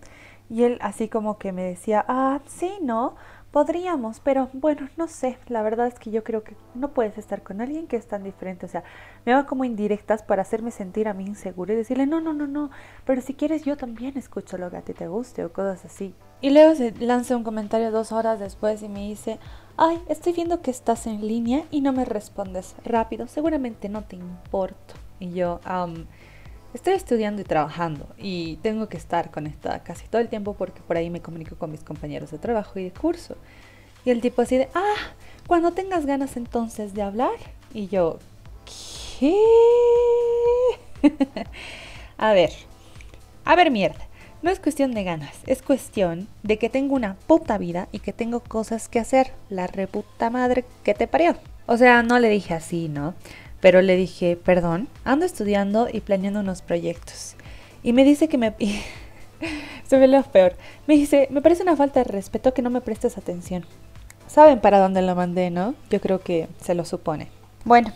Y 0.49 0.63
él 0.63 0.77
así 0.81 1.09
como 1.09 1.37
que 1.37 1.51
me 1.51 1.63
decía, 1.63 2.05
ah, 2.07 2.39
sí, 2.47 2.71
¿no? 2.81 3.15
Podríamos, 3.51 4.19
pero 4.19 4.49
bueno, 4.53 4.89
no 4.97 5.07
sé, 5.07 5.37
la 5.47 5.61
verdad 5.61 5.87
es 5.87 5.97
que 5.97 6.11
yo 6.11 6.23
creo 6.23 6.43
que 6.43 6.55
no 6.75 6.89
puedes 6.89 7.17
estar 7.17 7.43
con 7.43 7.61
alguien 7.61 7.87
que 7.87 7.95
es 7.95 8.05
tan 8.05 8.23
diferente, 8.23 8.65
o 8.65 8.69
sea, 8.69 8.83
me 9.25 9.33
va 9.33 9.45
como 9.45 9.63
indirectas 9.63 10.21
para 10.21 10.41
hacerme 10.41 10.69
sentir 10.69 11.07
a 11.07 11.13
mí 11.13 11.25
insegura 11.25 11.73
y 11.73 11.77
decirle, 11.77 12.05
no, 12.07 12.19
no, 12.19 12.33
no, 12.33 12.45
no, 12.45 12.69
pero 13.05 13.21
si 13.21 13.33
quieres 13.33 13.63
yo 13.63 13.77
también 13.77 14.17
escucho 14.17 14.57
lo 14.57 14.69
que 14.69 14.77
a 14.77 14.81
ti 14.81 14.93
te 14.93 15.07
guste 15.07 15.45
o 15.45 15.53
cosas 15.53 15.85
así. 15.85 16.13
Y 16.41 16.49
luego 16.51 16.75
se 16.75 16.91
lanza 16.99 17.37
un 17.37 17.43
comentario 17.43 17.89
dos 17.89 18.11
horas 18.11 18.39
después 18.39 18.83
y 18.83 18.89
me 18.89 19.07
dice, 19.07 19.39
ay, 19.77 20.01
estoy 20.09 20.33
viendo 20.33 20.61
que 20.61 20.71
estás 20.71 21.05
en 21.05 21.25
línea 21.25 21.63
y 21.69 21.81
no 21.81 21.93
me 21.93 22.03
respondes 22.03 22.75
rápido, 22.83 23.27
seguramente 23.27 23.89
no 23.89 24.03
te 24.03 24.15
importo. 24.15 24.95
Y 25.19 25.31
yo, 25.31 25.61
um, 25.69 26.05
estoy 26.73 26.93
estudiando 26.93 27.41
y 27.41 27.45
trabajando 27.45 28.07
y 28.17 28.57
tengo 28.57 28.89
que 28.89 28.97
estar 28.97 29.31
conectada 29.31 29.83
casi 29.83 30.07
todo 30.07 30.21
el 30.21 30.29
tiempo 30.29 30.53
porque 30.53 30.81
por 30.81 30.97
ahí 30.97 31.09
me 31.09 31.21
comunico 31.21 31.55
con 31.57 31.71
mis 31.71 31.83
compañeros 31.83 32.31
de 32.31 32.39
trabajo 32.39 32.79
y 32.79 32.85
de 32.85 32.91
curso. 32.91 33.35
Y 34.03 34.09
el 34.09 34.21
tipo 34.21 34.41
así 34.41 34.57
de, 34.57 34.69
ah, 34.73 34.95
cuando 35.47 35.71
tengas 35.71 36.05
ganas 36.05 36.37
entonces 36.37 36.93
de 36.93 37.03
hablar. 37.03 37.35
Y 37.73 37.87
yo, 37.87 38.17
¿qué? 39.19 39.35
a 42.17 42.33
ver, 42.33 42.51
a 43.45 43.55
ver 43.55 43.69
mierda. 43.69 44.06
No 44.47 44.53
es 44.53 44.61
cuestión 44.61 44.93
de 44.93 45.03
ganas, 45.03 45.35
es 45.45 45.61
cuestión 45.61 46.29
de 46.41 46.57
que 46.57 46.69
tengo 46.69 46.95
una 46.95 47.17
puta 47.27 47.57
vida 47.57 47.89
y 47.91 47.99
que 47.99 48.13
tengo 48.13 48.39
cosas 48.39 48.87
que 48.87 48.97
hacer. 48.97 49.33
La 49.49 49.67
reputa 49.67 50.29
madre 50.29 50.63
que 50.83 50.93
te 50.93 51.05
parió. 51.05 51.35
O 51.65 51.75
sea, 51.75 52.01
no 52.01 52.17
le 52.17 52.29
dije 52.29 52.53
así, 52.53 52.87
¿no? 52.87 53.13
Pero 53.59 53.81
le 53.81 53.97
dije, 53.97 54.37
perdón, 54.37 54.87
ando 55.03 55.25
estudiando 55.25 55.89
y 55.91 55.99
planeando 55.99 56.39
unos 56.39 56.61
proyectos. 56.61 57.35
Y 57.83 57.91
me 57.91 58.05
dice 58.05 58.29
que 58.29 58.37
me... 58.37 58.55
Se 59.83 59.97
ve 59.99 60.07
lo 60.07 60.23
peor. 60.23 60.55
Me 60.87 60.95
dice, 60.95 61.27
me 61.29 61.41
parece 61.41 61.63
una 61.63 61.75
falta 61.75 61.99
de 61.99 62.05
respeto 62.05 62.53
que 62.53 62.61
no 62.61 62.69
me 62.69 62.79
prestes 62.79 63.17
atención. 63.17 63.65
Saben 64.27 64.61
para 64.61 64.79
dónde 64.79 65.01
lo 65.01 65.13
mandé, 65.13 65.49
¿no? 65.49 65.75
Yo 65.89 65.99
creo 65.99 66.21
que 66.21 66.47
se 66.61 66.73
lo 66.73 66.85
supone. 66.85 67.27
Bueno, 67.65 67.91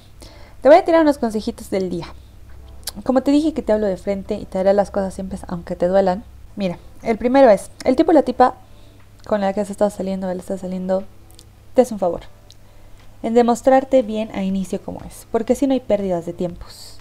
te 0.59 0.67
voy 0.67 0.79
a 0.79 0.83
tirar 0.83 1.03
unos 1.03 1.17
consejitos 1.17 1.69
del 1.69 1.89
día. 1.89 2.07
Como 3.05 3.23
te 3.23 3.31
dije 3.31 3.53
que 3.53 3.61
te 3.61 3.71
hablo 3.71 3.87
de 3.87 3.95
frente 3.95 4.33
y 4.33 4.43
te 4.43 4.57
haré 4.57 4.73
las 4.73 4.91
cosas 4.91 5.13
siempre 5.13 5.39
aunque 5.47 5.77
te 5.77 5.87
duelan. 5.87 6.25
Mira, 6.55 6.77
el 7.03 7.17
primero 7.17 7.49
es, 7.49 7.71
el 7.85 7.95
tipo 7.95 8.11
y 8.11 8.15
la 8.15 8.23
tipa 8.23 8.55
con 9.25 9.41
la 9.41 9.53
que 9.53 9.61
has 9.61 9.69
estado 9.69 9.89
saliendo, 9.89 10.29
él 10.29 10.39
está 10.39 10.57
saliendo, 10.57 11.03
te 11.73 11.81
es 11.83 11.91
un 11.91 11.99
favor 11.99 12.21
en 13.23 13.33
demostrarte 13.33 14.01
bien 14.01 14.31
a 14.33 14.43
inicio 14.43 14.81
como 14.81 15.01
es, 15.07 15.27
porque 15.31 15.55
si 15.55 15.67
no 15.67 15.73
hay 15.73 15.79
pérdidas 15.79 16.25
de 16.25 16.33
tiempos. 16.33 16.97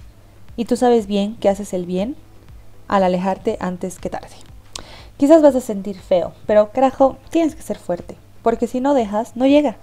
Y 0.57 0.67
tú 0.67 0.77
sabes 0.77 1.07
bien 1.07 1.37
que 1.37 1.49
haces 1.49 1.73
el 1.73 1.87
bien 1.87 2.17
al 2.89 3.05
alejarte 3.05 3.57
antes 3.61 3.99
que 3.99 4.11
tarde. 4.11 4.37
Quizás 5.17 5.43
vas 5.43 5.55
a 5.55 5.61
sentir 5.61 5.99
feo, 5.99 6.33
pero 6.47 6.71
carajo, 6.73 7.17
tienes 7.31 7.55
que 7.55 7.63
ser 7.63 7.79
fuerte, 7.79 8.17
porque 8.43 8.67
si 8.67 8.81
no 8.81 8.95
dejas, 8.95 9.37
no 9.37 9.47
llega. 9.47 9.77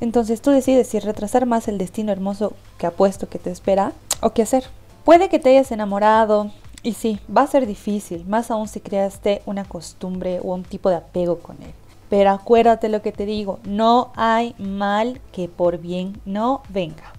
Entonces 0.00 0.42
tú 0.42 0.50
decides 0.50 0.88
si 0.88 0.98
retrasar 0.98 1.46
más 1.46 1.68
el 1.68 1.78
destino 1.78 2.12
hermoso 2.12 2.52
que 2.78 2.86
apuesto 2.86 3.28
que 3.28 3.38
te 3.38 3.50
espera 3.50 3.92
o 4.20 4.30
qué 4.30 4.42
hacer. 4.42 4.64
Puede 5.04 5.28
que 5.28 5.38
te 5.38 5.50
hayas 5.50 5.72
enamorado, 5.72 6.50
y 6.82 6.92
sí, 6.92 7.18
va 7.34 7.42
a 7.42 7.46
ser 7.46 7.66
difícil, 7.66 8.24
más 8.26 8.50
aún 8.50 8.68
si 8.68 8.80
creaste 8.80 9.42
una 9.46 9.64
costumbre 9.64 10.40
o 10.40 10.54
un 10.54 10.62
tipo 10.62 10.90
de 10.90 10.96
apego 10.96 11.38
con 11.38 11.62
él. 11.62 11.72
Pero 12.08 12.30
acuérdate 12.30 12.88
lo 12.88 13.02
que 13.02 13.12
te 13.12 13.26
digo, 13.26 13.58
no 13.64 14.12
hay 14.14 14.54
mal 14.58 15.20
que 15.32 15.48
por 15.48 15.78
bien 15.78 16.20
no 16.24 16.62
venga. 16.68 17.12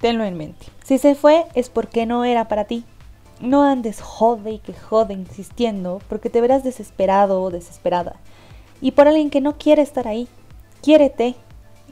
Tenlo 0.00 0.24
en 0.24 0.36
mente. 0.36 0.66
Si 0.84 0.98
se 0.98 1.14
fue 1.14 1.46
es 1.54 1.68
porque 1.68 2.06
no 2.06 2.24
era 2.24 2.48
para 2.48 2.64
ti. 2.64 2.84
No 3.40 3.62
andes 3.62 4.00
jode 4.00 4.52
y 4.52 4.58
que 4.58 4.72
jode 4.72 5.14
insistiendo 5.14 6.00
porque 6.08 6.30
te 6.30 6.40
verás 6.40 6.64
desesperado 6.64 7.40
o 7.42 7.50
desesperada. 7.50 8.16
Y 8.80 8.92
por 8.92 9.06
alguien 9.06 9.30
que 9.30 9.40
no 9.40 9.56
quiere 9.58 9.82
estar 9.82 10.08
ahí. 10.08 10.28
Quiérete. 10.80 11.36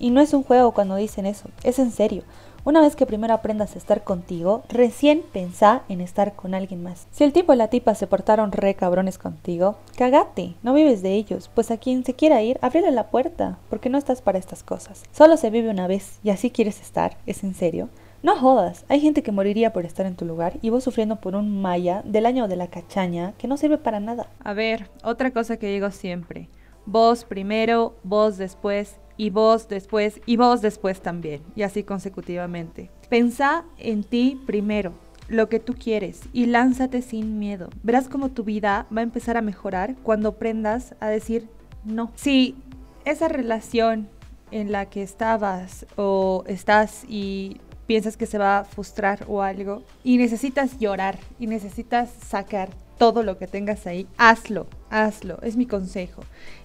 Y 0.01 0.11
no 0.11 0.21
es 0.21 0.33
un 0.33 0.43
juego 0.43 0.73
cuando 0.73 0.97
dicen 0.97 1.27
eso, 1.27 1.51
es 1.63 1.79
en 1.79 1.93
serio. 1.93 2.25
Una 2.63 2.83
vez 2.83 2.95
que 2.95 3.07
primero 3.07 3.33
aprendas 3.33 3.75
a 3.75 3.79
estar 3.79 4.05
contigo, 4.05 4.65
recién 4.69 5.23
pensá 5.33 5.83
en 5.89 6.03
estar 6.03 6.35
con 6.35 6.55
alguien 6.55 6.83
más. 6.83 7.07
Si 7.11 7.25
el 7.25 7.33
tipo 7.33 7.55
y 7.55 7.57
la 7.57 7.69
tipa 7.69 7.95
se 7.95 8.07
portaron 8.07 8.53
re 8.53 8.75
cabrones 8.75 9.17
contigo, 9.17 9.77
cagate, 9.97 10.55
no 10.63 10.75
vives 10.75 11.01
de 11.01 11.15
ellos, 11.15 11.51
pues 11.55 11.71
a 11.71 11.79
quien 11.79 12.05
se 12.05 12.13
quiera 12.13 12.43
ir, 12.43 12.59
ábrele 12.61 12.91
la 12.91 13.07
puerta, 13.09 13.59
porque 13.71 13.89
no 13.89 13.97
estás 13.97 14.21
para 14.21 14.39
estas 14.39 14.63
cosas. 14.63 15.05
Solo 15.11 15.39
se 15.39 15.49
vive 15.49 15.71
una 15.71 15.87
vez 15.87 16.19
y 16.23 16.29
así 16.29 16.51
quieres 16.51 16.83
estar, 16.83 17.17
¿es 17.25 17.45
en 17.45 17.55
serio? 17.55 17.89
No 18.23 18.37
jodas, 18.37 18.85
hay 18.89 19.01
gente 19.01 19.23
que 19.23 19.33
moriría 19.33 19.73
por 19.73 19.87
estar 19.87 20.05
en 20.05 20.17
tu 20.17 20.27
lugar 20.27 20.59
y 20.61 20.69
vos 20.69 20.85
sufriendo 20.85 21.17
por 21.17 21.37
un 21.37 21.63
maya 21.63 22.03
del 22.05 22.27
año 22.27 22.47
de 22.47 22.57
la 22.57 22.67
cachaña 22.67 23.33
que 23.39 23.49
no 23.49 23.57
sirve 23.57 23.79
para 23.79 24.01
nada. 24.01 24.27
A 24.45 24.53
ver, 24.53 24.91
otra 25.03 25.31
cosa 25.31 25.57
que 25.57 25.69
digo 25.69 25.91
siempre. 25.91 26.51
Vos 26.85 27.25
primero, 27.25 27.95
vos 28.03 28.37
después 28.37 28.97
y 29.21 29.29
vos 29.29 29.69
después 29.69 30.23
y 30.25 30.39
vos 30.39 30.63
después 30.63 31.03
también, 31.03 31.43
y 31.55 31.61
así 31.61 31.83
consecutivamente. 31.83 32.91
Pensá 33.11 33.67
en 33.77 34.03
ti 34.03 34.41
primero, 34.47 34.95
lo 35.29 35.51
que 35.51 35.61
tú 35.61 35.75
quieres 35.75 36.23
y 36.33 36.47
lánzate 36.47 37.03
sin 37.03 37.39
miedo. 37.39 37.69
Verás 37.83 38.09
cómo 38.09 38.31
tu 38.31 38.45
vida 38.45 38.87
va 38.97 39.01
a 39.01 39.05
empezar 39.05 39.37
a 39.37 39.43
mejorar 39.43 39.95
cuando 40.03 40.31
aprendas 40.31 40.95
a 41.01 41.09
decir 41.09 41.51
no. 41.85 42.13
Si 42.15 42.57
esa 43.05 43.29
relación 43.29 44.09
en 44.53 44.73
la 44.73 44.87
que 44.87 45.03
estabas 45.03 45.85
o 45.97 46.43
estás 46.47 47.05
y 47.07 47.59
piensas 47.91 48.17
que 48.17 48.27
se 48.27 48.39
va 48.39 48.59
a 48.59 48.65
frustrar 48.65 49.25
o 49.27 49.43
algo 49.43 49.83
y 50.05 50.17
necesitas 50.17 50.79
llorar 50.79 51.19
y 51.41 51.49
necesitas 51.49 52.09
sacar 52.25 52.69
todo 52.99 53.25
lo 53.25 53.37
que 53.37 53.49
tengas 53.49 53.85
ahí, 53.85 54.07
hazlo, 54.17 54.69
hazlo, 54.91 55.41
es 55.43 55.57
mi 55.57 55.67
consejo. 55.67 56.23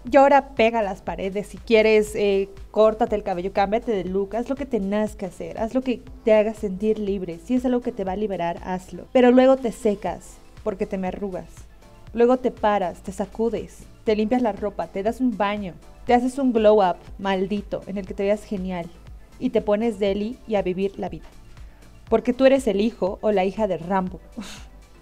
Y 0.08 0.16
ahora 0.18 0.50
pega 0.50 0.84
las 0.84 1.02
paredes, 1.02 1.48
si 1.48 1.58
quieres, 1.58 2.14
eh, 2.14 2.48
córtate 2.70 3.16
el 3.16 3.24
cabello, 3.24 3.54
cámbiate 3.54 3.92
de 3.92 4.04
look, 4.04 4.36
haz 4.36 4.50
lo 4.50 4.56
que 4.56 4.68
tengas 4.68 5.16
que 5.16 5.26
hacer, 5.26 5.58
haz 5.58 5.74
lo 5.74 5.82
que 5.82 6.04
te 6.24 6.32
haga 6.32 6.54
sentir 6.54 7.00
libre. 7.00 7.40
Si 7.44 7.56
es 7.56 7.66
algo 7.66 7.82
que 7.82 7.92
te 7.92 8.04
va 8.04 8.12
a 8.12 8.18
liberar, 8.18 8.60
hazlo. 8.64 9.08
Pero 9.12 9.32
luego 9.32 9.58
te 9.58 9.72
secas 9.72 10.36
porque 10.64 10.86
te 10.86 11.00
me 11.00 11.08
arrugas. 11.08 11.50
Luego 12.14 12.38
te 12.38 12.52
paras, 12.52 13.02
te 13.02 13.12
sacudes, 13.12 13.80
te 14.04 14.16
limpias 14.16 14.44
la 14.44 14.52
ropa, 14.52 14.90
te 14.90 15.02
das 15.02 15.22
un 15.22 15.36
baño, 15.36 15.74
te 16.06 16.14
haces 16.14 16.38
un 16.38 16.54
glow 16.54 16.88
up 16.88 16.98
maldito 17.18 17.82
en 17.88 17.98
el 17.98 18.06
que 18.06 18.14
te 18.14 18.22
veas 18.22 18.44
genial 18.44 18.88
y 19.40 19.50
te 19.50 19.62
pones 19.62 20.00
deli 20.00 20.40
y 20.48 20.56
a 20.56 20.62
vivir 20.62 20.98
la 21.00 21.10
vida. 21.10 21.26
Porque 22.10 22.34
tú 22.34 22.46
eres 22.46 22.68
el 22.68 22.82
hijo 22.82 23.20
o 23.22 23.32
la 23.32 23.46
hija 23.46 23.68
de 23.68 23.78
Rambo. 23.78 24.20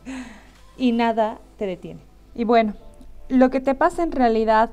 y 0.78 0.92
nada 0.92 1.40
te 1.58 1.66
detiene. 1.66 2.02
Y 2.36 2.46
bueno, 2.46 2.74
lo 3.30 3.50
que 3.50 3.60
te 3.60 3.76
pasa 3.76 4.04
en 4.04 4.12
realidad 4.12 4.72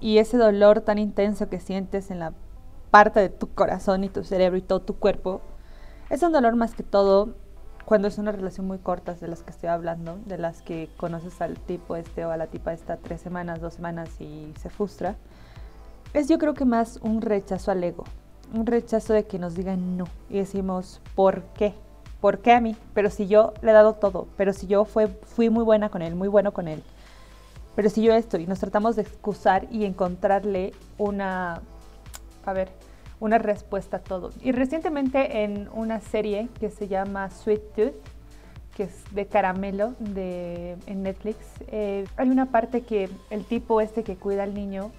y 0.00 0.18
ese 0.18 0.36
dolor 0.36 0.80
tan 0.80 0.98
intenso 0.98 1.48
que 1.48 1.60
sientes 1.60 2.10
en 2.10 2.18
la 2.18 2.34
parte 2.90 3.20
de 3.20 3.28
tu 3.28 3.48
corazón 3.54 4.04
y 4.04 4.08
tu 4.08 4.22
cerebro 4.22 4.56
y 4.58 4.62
todo 4.62 4.80
tu 4.80 4.96
cuerpo, 4.96 5.40
es 6.10 6.22
un 6.22 6.32
dolor 6.32 6.56
más 6.56 6.74
que 6.74 6.82
todo 6.82 7.34
cuando 7.84 8.08
es 8.08 8.18
una 8.18 8.32
relación 8.32 8.66
muy 8.66 8.78
corta 8.78 9.14
de 9.14 9.28
las 9.28 9.42
que 9.42 9.50
estoy 9.50 9.68
hablando, 9.68 10.18
de 10.26 10.38
las 10.38 10.62
que 10.62 10.88
conoces 10.96 11.40
al 11.40 11.58
tipo 11.58 11.96
este 11.96 12.24
o 12.24 12.30
a 12.30 12.36
la 12.36 12.46
tipa 12.46 12.72
esta 12.72 12.96
tres 12.96 13.20
semanas, 13.20 13.60
dos 13.60 13.74
semanas 13.74 14.20
y 14.20 14.52
se 14.60 14.70
frustra. 14.70 15.16
Es 16.12 16.28
yo 16.28 16.38
creo 16.38 16.54
que 16.54 16.64
más 16.64 16.98
un 17.02 17.20
rechazo 17.20 17.70
al 17.70 17.82
ego, 17.82 18.04
un 18.52 18.66
rechazo 18.66 19.12
de 19.12 19.24
que 19.24 19.38
nos 19.38 19.54
digan 19.54 19.96
no 19.96 20.04
y 20.28 20.38
decimos, 20.38 21.00
¿por 21.14 21.42
qué? 21.54 21.74
¿por 22.24 22.38
qué 22.38 22.52
a 22.52 22.60
mí? 22.62 22.74
Pero 22.94 23.10
si 23.10 23.26
yo 23.26 23.52
le 23.60 23.70
he 23.70 23.74
dado 23.74 23.96
todo, 23.96 24.28
pero 24.38 24.54
si 24.54 24.66
yo 24.66 24.86
fue, 24.86 25.08
fui 25.08 25.50
muy 25.50 25.62
buena 25.62 25.90
con 25.90 26.00
él, 26.00 26.14
muy 26.14 26.28
bueno 26.28 26.54
con 26.54 26.68
él, 26.68 26.82
pero 27.76 27.90
si 27.90 28.00
yo 28.00 28.14
esto 28.14 28.38
y 28.38 28.46
nos 28.46 28.60
tratamos 28.60 28.96
de 28.96 29.02
excusar 29.02 29.66
y 29.70 29.84
encontrarle 29.84 30.72
una, 30.96 31.60
a 32.46 32.52
ver, 32.54 32.70
una 33.20 33.36
respuesta 33.36 33.98
a 33.98 34.00
todo. 34.00 34.30
Y 34.40 34.52
recientemente 34.52 35.44
en 35.44 35.68
una 35.74 36.00
serie 36.00 36.48
que 36.58 36.70
se 36.70 36.88
llama 36.88 37.28
Sweet 37.28 37.74
Tooth, 37.76 37.94
que 38.74 38.84
es 38.84 39.04
de 39.10 39.26
caramelo 39.26 39.92
de, 39.98 40.78
en 40.86 41.02
Netflix, 41.02 41.36
eh, 41.66 42.06
hay 42.16 42.30
una 42.30 42.46
parte 42.46 42.84
que 42.84 43.10
el 43.28 43.44
tipo 43.44 43.82
este 43.82 44.02
que 44.02 44.16
cuida 44.16 44.44
al 44.44 44.54
niño 44.54 44.92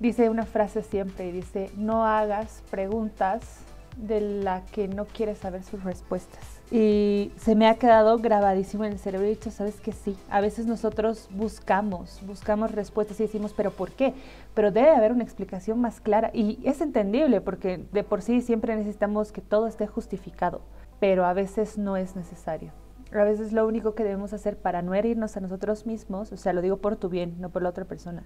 dice 0.00 0.30
una 0.30 0.46
frase 0.46 0.82
siempre, 0.82 1.30
dice, 1.30 1.70
no 1.76 2.04
hagas 2.04 2.62
preguntas 2.70 3.60
de 3.96 4.20
la 4.20 4.62
que 4.72 4.88
no 4.88 5.04
quiere 5.04 5.34
saber 5.34 5.62
sus 5.62 5.84
respuestas. 5.84 6.40
Y 6.70 7.32
se 7.36 7.54
me 7.54 7.68
ha 7.68 7.74
quedado 7.74 8.18
grabadísimo 8.18 8.84
en 8.84 8.92
el 8.92 8.98
cerebro 8.98 9.26
y 9.26 9.32
he 9.32 9.34
dicho, 9.34 9.50
sabes 9.50 9.80
que 9.80 9.92
sí, 9.92 10.16
a 10.30 10.40
veces 10.40 10.66
nosotros 10.66 11.28
buscamos, 11.30 12.20
buscamos 12.26 12.70
respuestas 12.70 13.18
y 13.20 13.24
decimos, 13.24 13.52
pero 13.56 13.72
¿por 13.72 13.90
qué? 13.90 14.14
Pero 14.54 14.70
debe 14.70 14.90
haber 14.90 15.12
una 15.12 15.24
explicación 15.24 15.80
más 15.80 16.00
clara 16.00 16.30
y 16.32 16.60
es 16.64 16.80
entendible 16.80 17.40
porque 17.40 17.84
de 17.92 18.04
por 18.04 18.22
sí 18.22 18.40
siempre 18.40 18.76
necesitamos 18.76 19.32
que 19.32 19.40
todo 19.40 19.66
esté 19.66 19.86
justificado, 19.86 20.62
pero 21.00 21.26
a 21.26 21.32
veces 21.32 21.76
no 21.76 21.96
es 21.96 22.14
necesario. 22.14 22.72
A 23.12 23.24
veces 23.24 23.52
lo 23.52 23.66
único 23.66 23.96
que 23.96 24.04
debemos 24.04 24.32
hacer 24.32 24.56
para 24.56 24.82
no 24.82 24.94
herirnos 24.94 25.36
a 25.36 25.40
nosotros 25.40 25.84
mismos, 25.84 26.30
o 26.30 26.36
sea, 26.36 26.52
lo 26.52 26.62
digo 26.62 26.76
por 26.76 26.94
tu 26.94 27.08
bien, 27.08 27.34
no 27.40 27.50
por 27.50 27.62
la 27.62 27.70
otra 27.70 27.84
persona, 27.84 28.22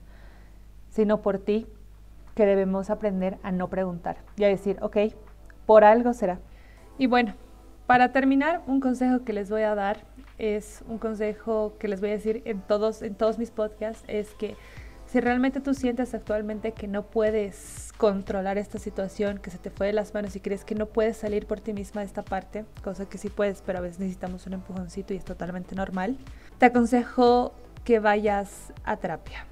sino 0.95 1.23
por 1.23 1.39
ti, 1.39 1.67
que 2.37 2.47
debemos 2.47 2.89
aprender 2.89 3.39
a 3.43 3.51
no 3.51 3.69
preguntar 3.69 4.19
y 4.37 4.45
a 4.45 4.49
decir, 4.49 4.79
ok, 4.81 4.97
por 5.67 5.85
algo 5.85 6.13
será. 6.13 6.39
Y 6.99 7.07
bueno, 7.07 7.35
para 7.87 8.13
terminar, 8.13 8.63
un 8.67 8.81
consejo 8.81 9.25
que 9.25 9.33
les 9.33 9.51
voy 9.51 9.63
a 9.63 9.75
dar 9.75 10.05
es 10.39 10.85
un 10.89 10.99
consejo 10.99 11.75
que 11.79 11.89
les 11.89 12.01
voy 12.01 12.11
a 12.11 12.13
decir 12.13 12.43
en 12.45 12.61
todos, 12.61 13.03
en 13.03 13.15
todos 13.15 13.39
mis 13.39 13.51
podcasts, 13.51 14.05
es 14.07 14.35
que 14.35 14.57
si 15.07 15.21
realmente 15.21 15.61
tú 15.61 15.75
sientes 15.75 16.15
actualmente 16.15 16.73
que 16.73 16.89
no 16.89 17.05
puedes 17.05 17.93
controlar 17.99 18.57
esta 18.57 18.79
situación, 18.79 19.39
que 19.39 19.51
se 19.51 19.59
te 19.59 19.71
fue 19.71 19.89
de 19.89 19.93
las 19.93 20.15
manos 20.15 20.35
y 20.35 20.41
crees 20.41 20.65
que 20.65 20.75
no 20.75 20.87
puedes 20.87 21.17
salir 21.17 21.47
por 21.47 21.61
ti 21.61 21.73
misma 21.73 22.01
de 22.01 22.07
esta 22.07 22.23
parte, 22.23 22.65
cosa 22.83 23.09
que 23.09 23.19
sí 23.19 23.31
puedes, 23.31 23.63
pero 23.63 23.79
a 23.79 23.83
veces 23.83 23.99
necesitamos 23.99 24.47
un 24.47 24.55
empujoncito 24.55 25.13
y 25.13 25.17
es 25.17 25.25
totalmente 25.25 25.75
normal, 25.75 26.17
te 26.59 26.67
aconsejo 26.67 27.53
que 27.85 27.99
vayas 27.99 28.73
a 28.85 28.97
terapia. 28.97 29.47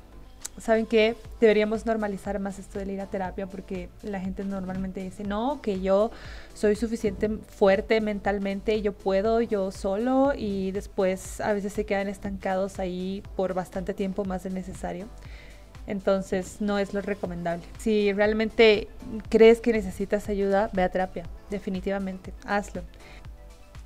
¿Saben 0.59 0.87
qué? 0.87 1.16
Deberíamos 1.40 1.87
normalizar 1.87 2.38
más 2.38 2.59
esto 2.59 2.78
de 2.78 2.92
ir 2.92 3.00
a 3.00 3.06
terapia 3.06 3.47
porque 3.47 3.88
la 4.02 4.21
gente 4.21 4.44
normalmente 4.44 5.02
dice, 5.02 5.25
no, 5.25 5.61
que 5.62 5.80
yo 5.80 6.11
soy 6.54 6.76
suficiente 6.76 7.28
fuerte 7.28 8.00
mentalmente, 8.00 8.80
yo 8.82 8.92
puedo, 8.92 9.40
yo 9.40 9.71
solo 9.71 10.32
y 10.37 10.73
después 10.73 11.40
a 11.40 11.52
veces 11.52 11.73
se 11.73 11.87
quedan 11.87 12.09
estancados 12.09 12.78
ahí 12.78 13.23
por 13.37 13.54
bastante 13.54 13.94
tiempo 13.94 14.25
más 14.25 14.42
de 14.42 14.50
necesario. 14.50 15.09
Entonces 15.87 16.61
no 16.61 16.78
es 16.78 16.94
lo 16.94 17.00
recomendable. 17.00 17.64
Si 17.78 18.12
realmente 18.12 18.88
crees 19.28 19.61
que 19.61 19.73
necesitas 19.73 20.28
ayuda, 20.28 20.71
ve 20.73 20.82
a 20.82 20.88
terapia, 20.90 21.25
definitivamente, 21.50 22.32
hazlo. 22.47 22.82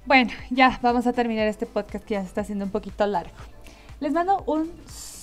Bueno, 0.04 0.30
ya 0.50 0.78
vamos 0.82 1.06
a 1.06 1.12
terminar 1.12 1.48
este 1.48 1.66
podcast 1.66 2.04
que 2.04 2.14
ya 2.14 2.20
se 2.20 2.26
está 2.26 2.42
haciendo 2.42 2.64
un 2.64 2.70
poquito 2.70 3.06
largo. 3.06 3.34
Les 3.98 4.12
mando 4.12 4.44
un 4.46 4.70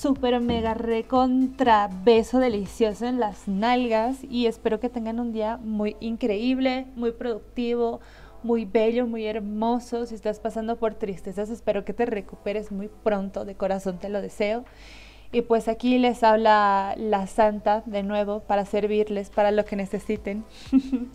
súper 0.04 0.42
mega 0.42 0.74
recontra 0.74 1.90
beso 2.04 2.40
delicioso 2.40 3.06
en 3.06 3.22
las 3.22 3.48
nalgas 3.48 4.18
y 4.30 4.48
espero 4.48 4.82
que 4.82 4.90
tengan 4.90 5.22
un 5.22 5.32
día 5.32 5.56
muy 5.56 5.96
increíble, 6.02 6.88
muy 6.98 7.14
productivo, 7.14 8.02
muy 8.44 8.66
bello, 8.66 9.08
muy 9.08 9.26
hermoso. 9.26 10.06
Si 10.06 10.14
estás 10.14 10.42
pasando 10.42 10.76
por 10.76 10.96
tristezas, 10.96 11.50
espero 11.50 11.86
que 11.86 11.94
te 11.94 12.06
recuperes 12.06 12.70
muy 12.70 12.90
pronto, 12.90 13.46
de 13.46 13.56
corazón 13.56 13.98
te 13.98 14.10
lo 14.10 14.22
deseo. 14.22 14.66
Y 15.32 15.44
pues 15.44 15.70
aquí 15.70 15.98
les 15.98 16.22
habla 16.22 16.96
la 16.98 17.26
santa 17.26 17.82
de 17.86 18.04
nuevo 18.04 18.42
para 18.42 18.66
servirles 18.66 19.30
para 19.30 19.52
lo 19.52 19.64
que 19.64 19.78
necesiten. 19.78 20.44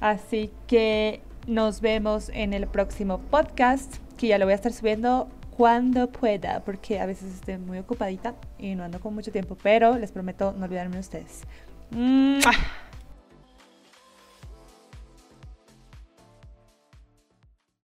Así 0.00 0.52
que 0.68 1.20
nos 1.48 1.80
vemos 1.80 2.28
en 2.32 2.52
el 2.52 2.68
próximo 2.68 3.18
podcast, 3.18 3.96
que 4.16 4.28
ya 4.28 4.38
lo 4.38 4.44
voy 4.44 4.52
a 4.52 4.54
estar 4.54 4.72
subiendo 4.72 5.26
cuando 5.60 6.10
pueda, 6.10 6.64
porque 6.64 7.00
a 7.00 7.04
veces 7.04 7.34
estoy 7.34 7.58
muy 7.58 7.76
ocupadita 7.76 8.34
y 8.58 8.74
no 8.74 8.82
ando 8.82 8.98
con 8.98 9.14
mucho 9.14 9.30
tiempo, 9.30 9.58
pero 9.62 9.98
les 9.98 10.10
prometo 10.10 10.54
no 10.56 10.64
olvidarme 10.64 10.94
de 10.94 11.00
ustedes. 11.00 11.42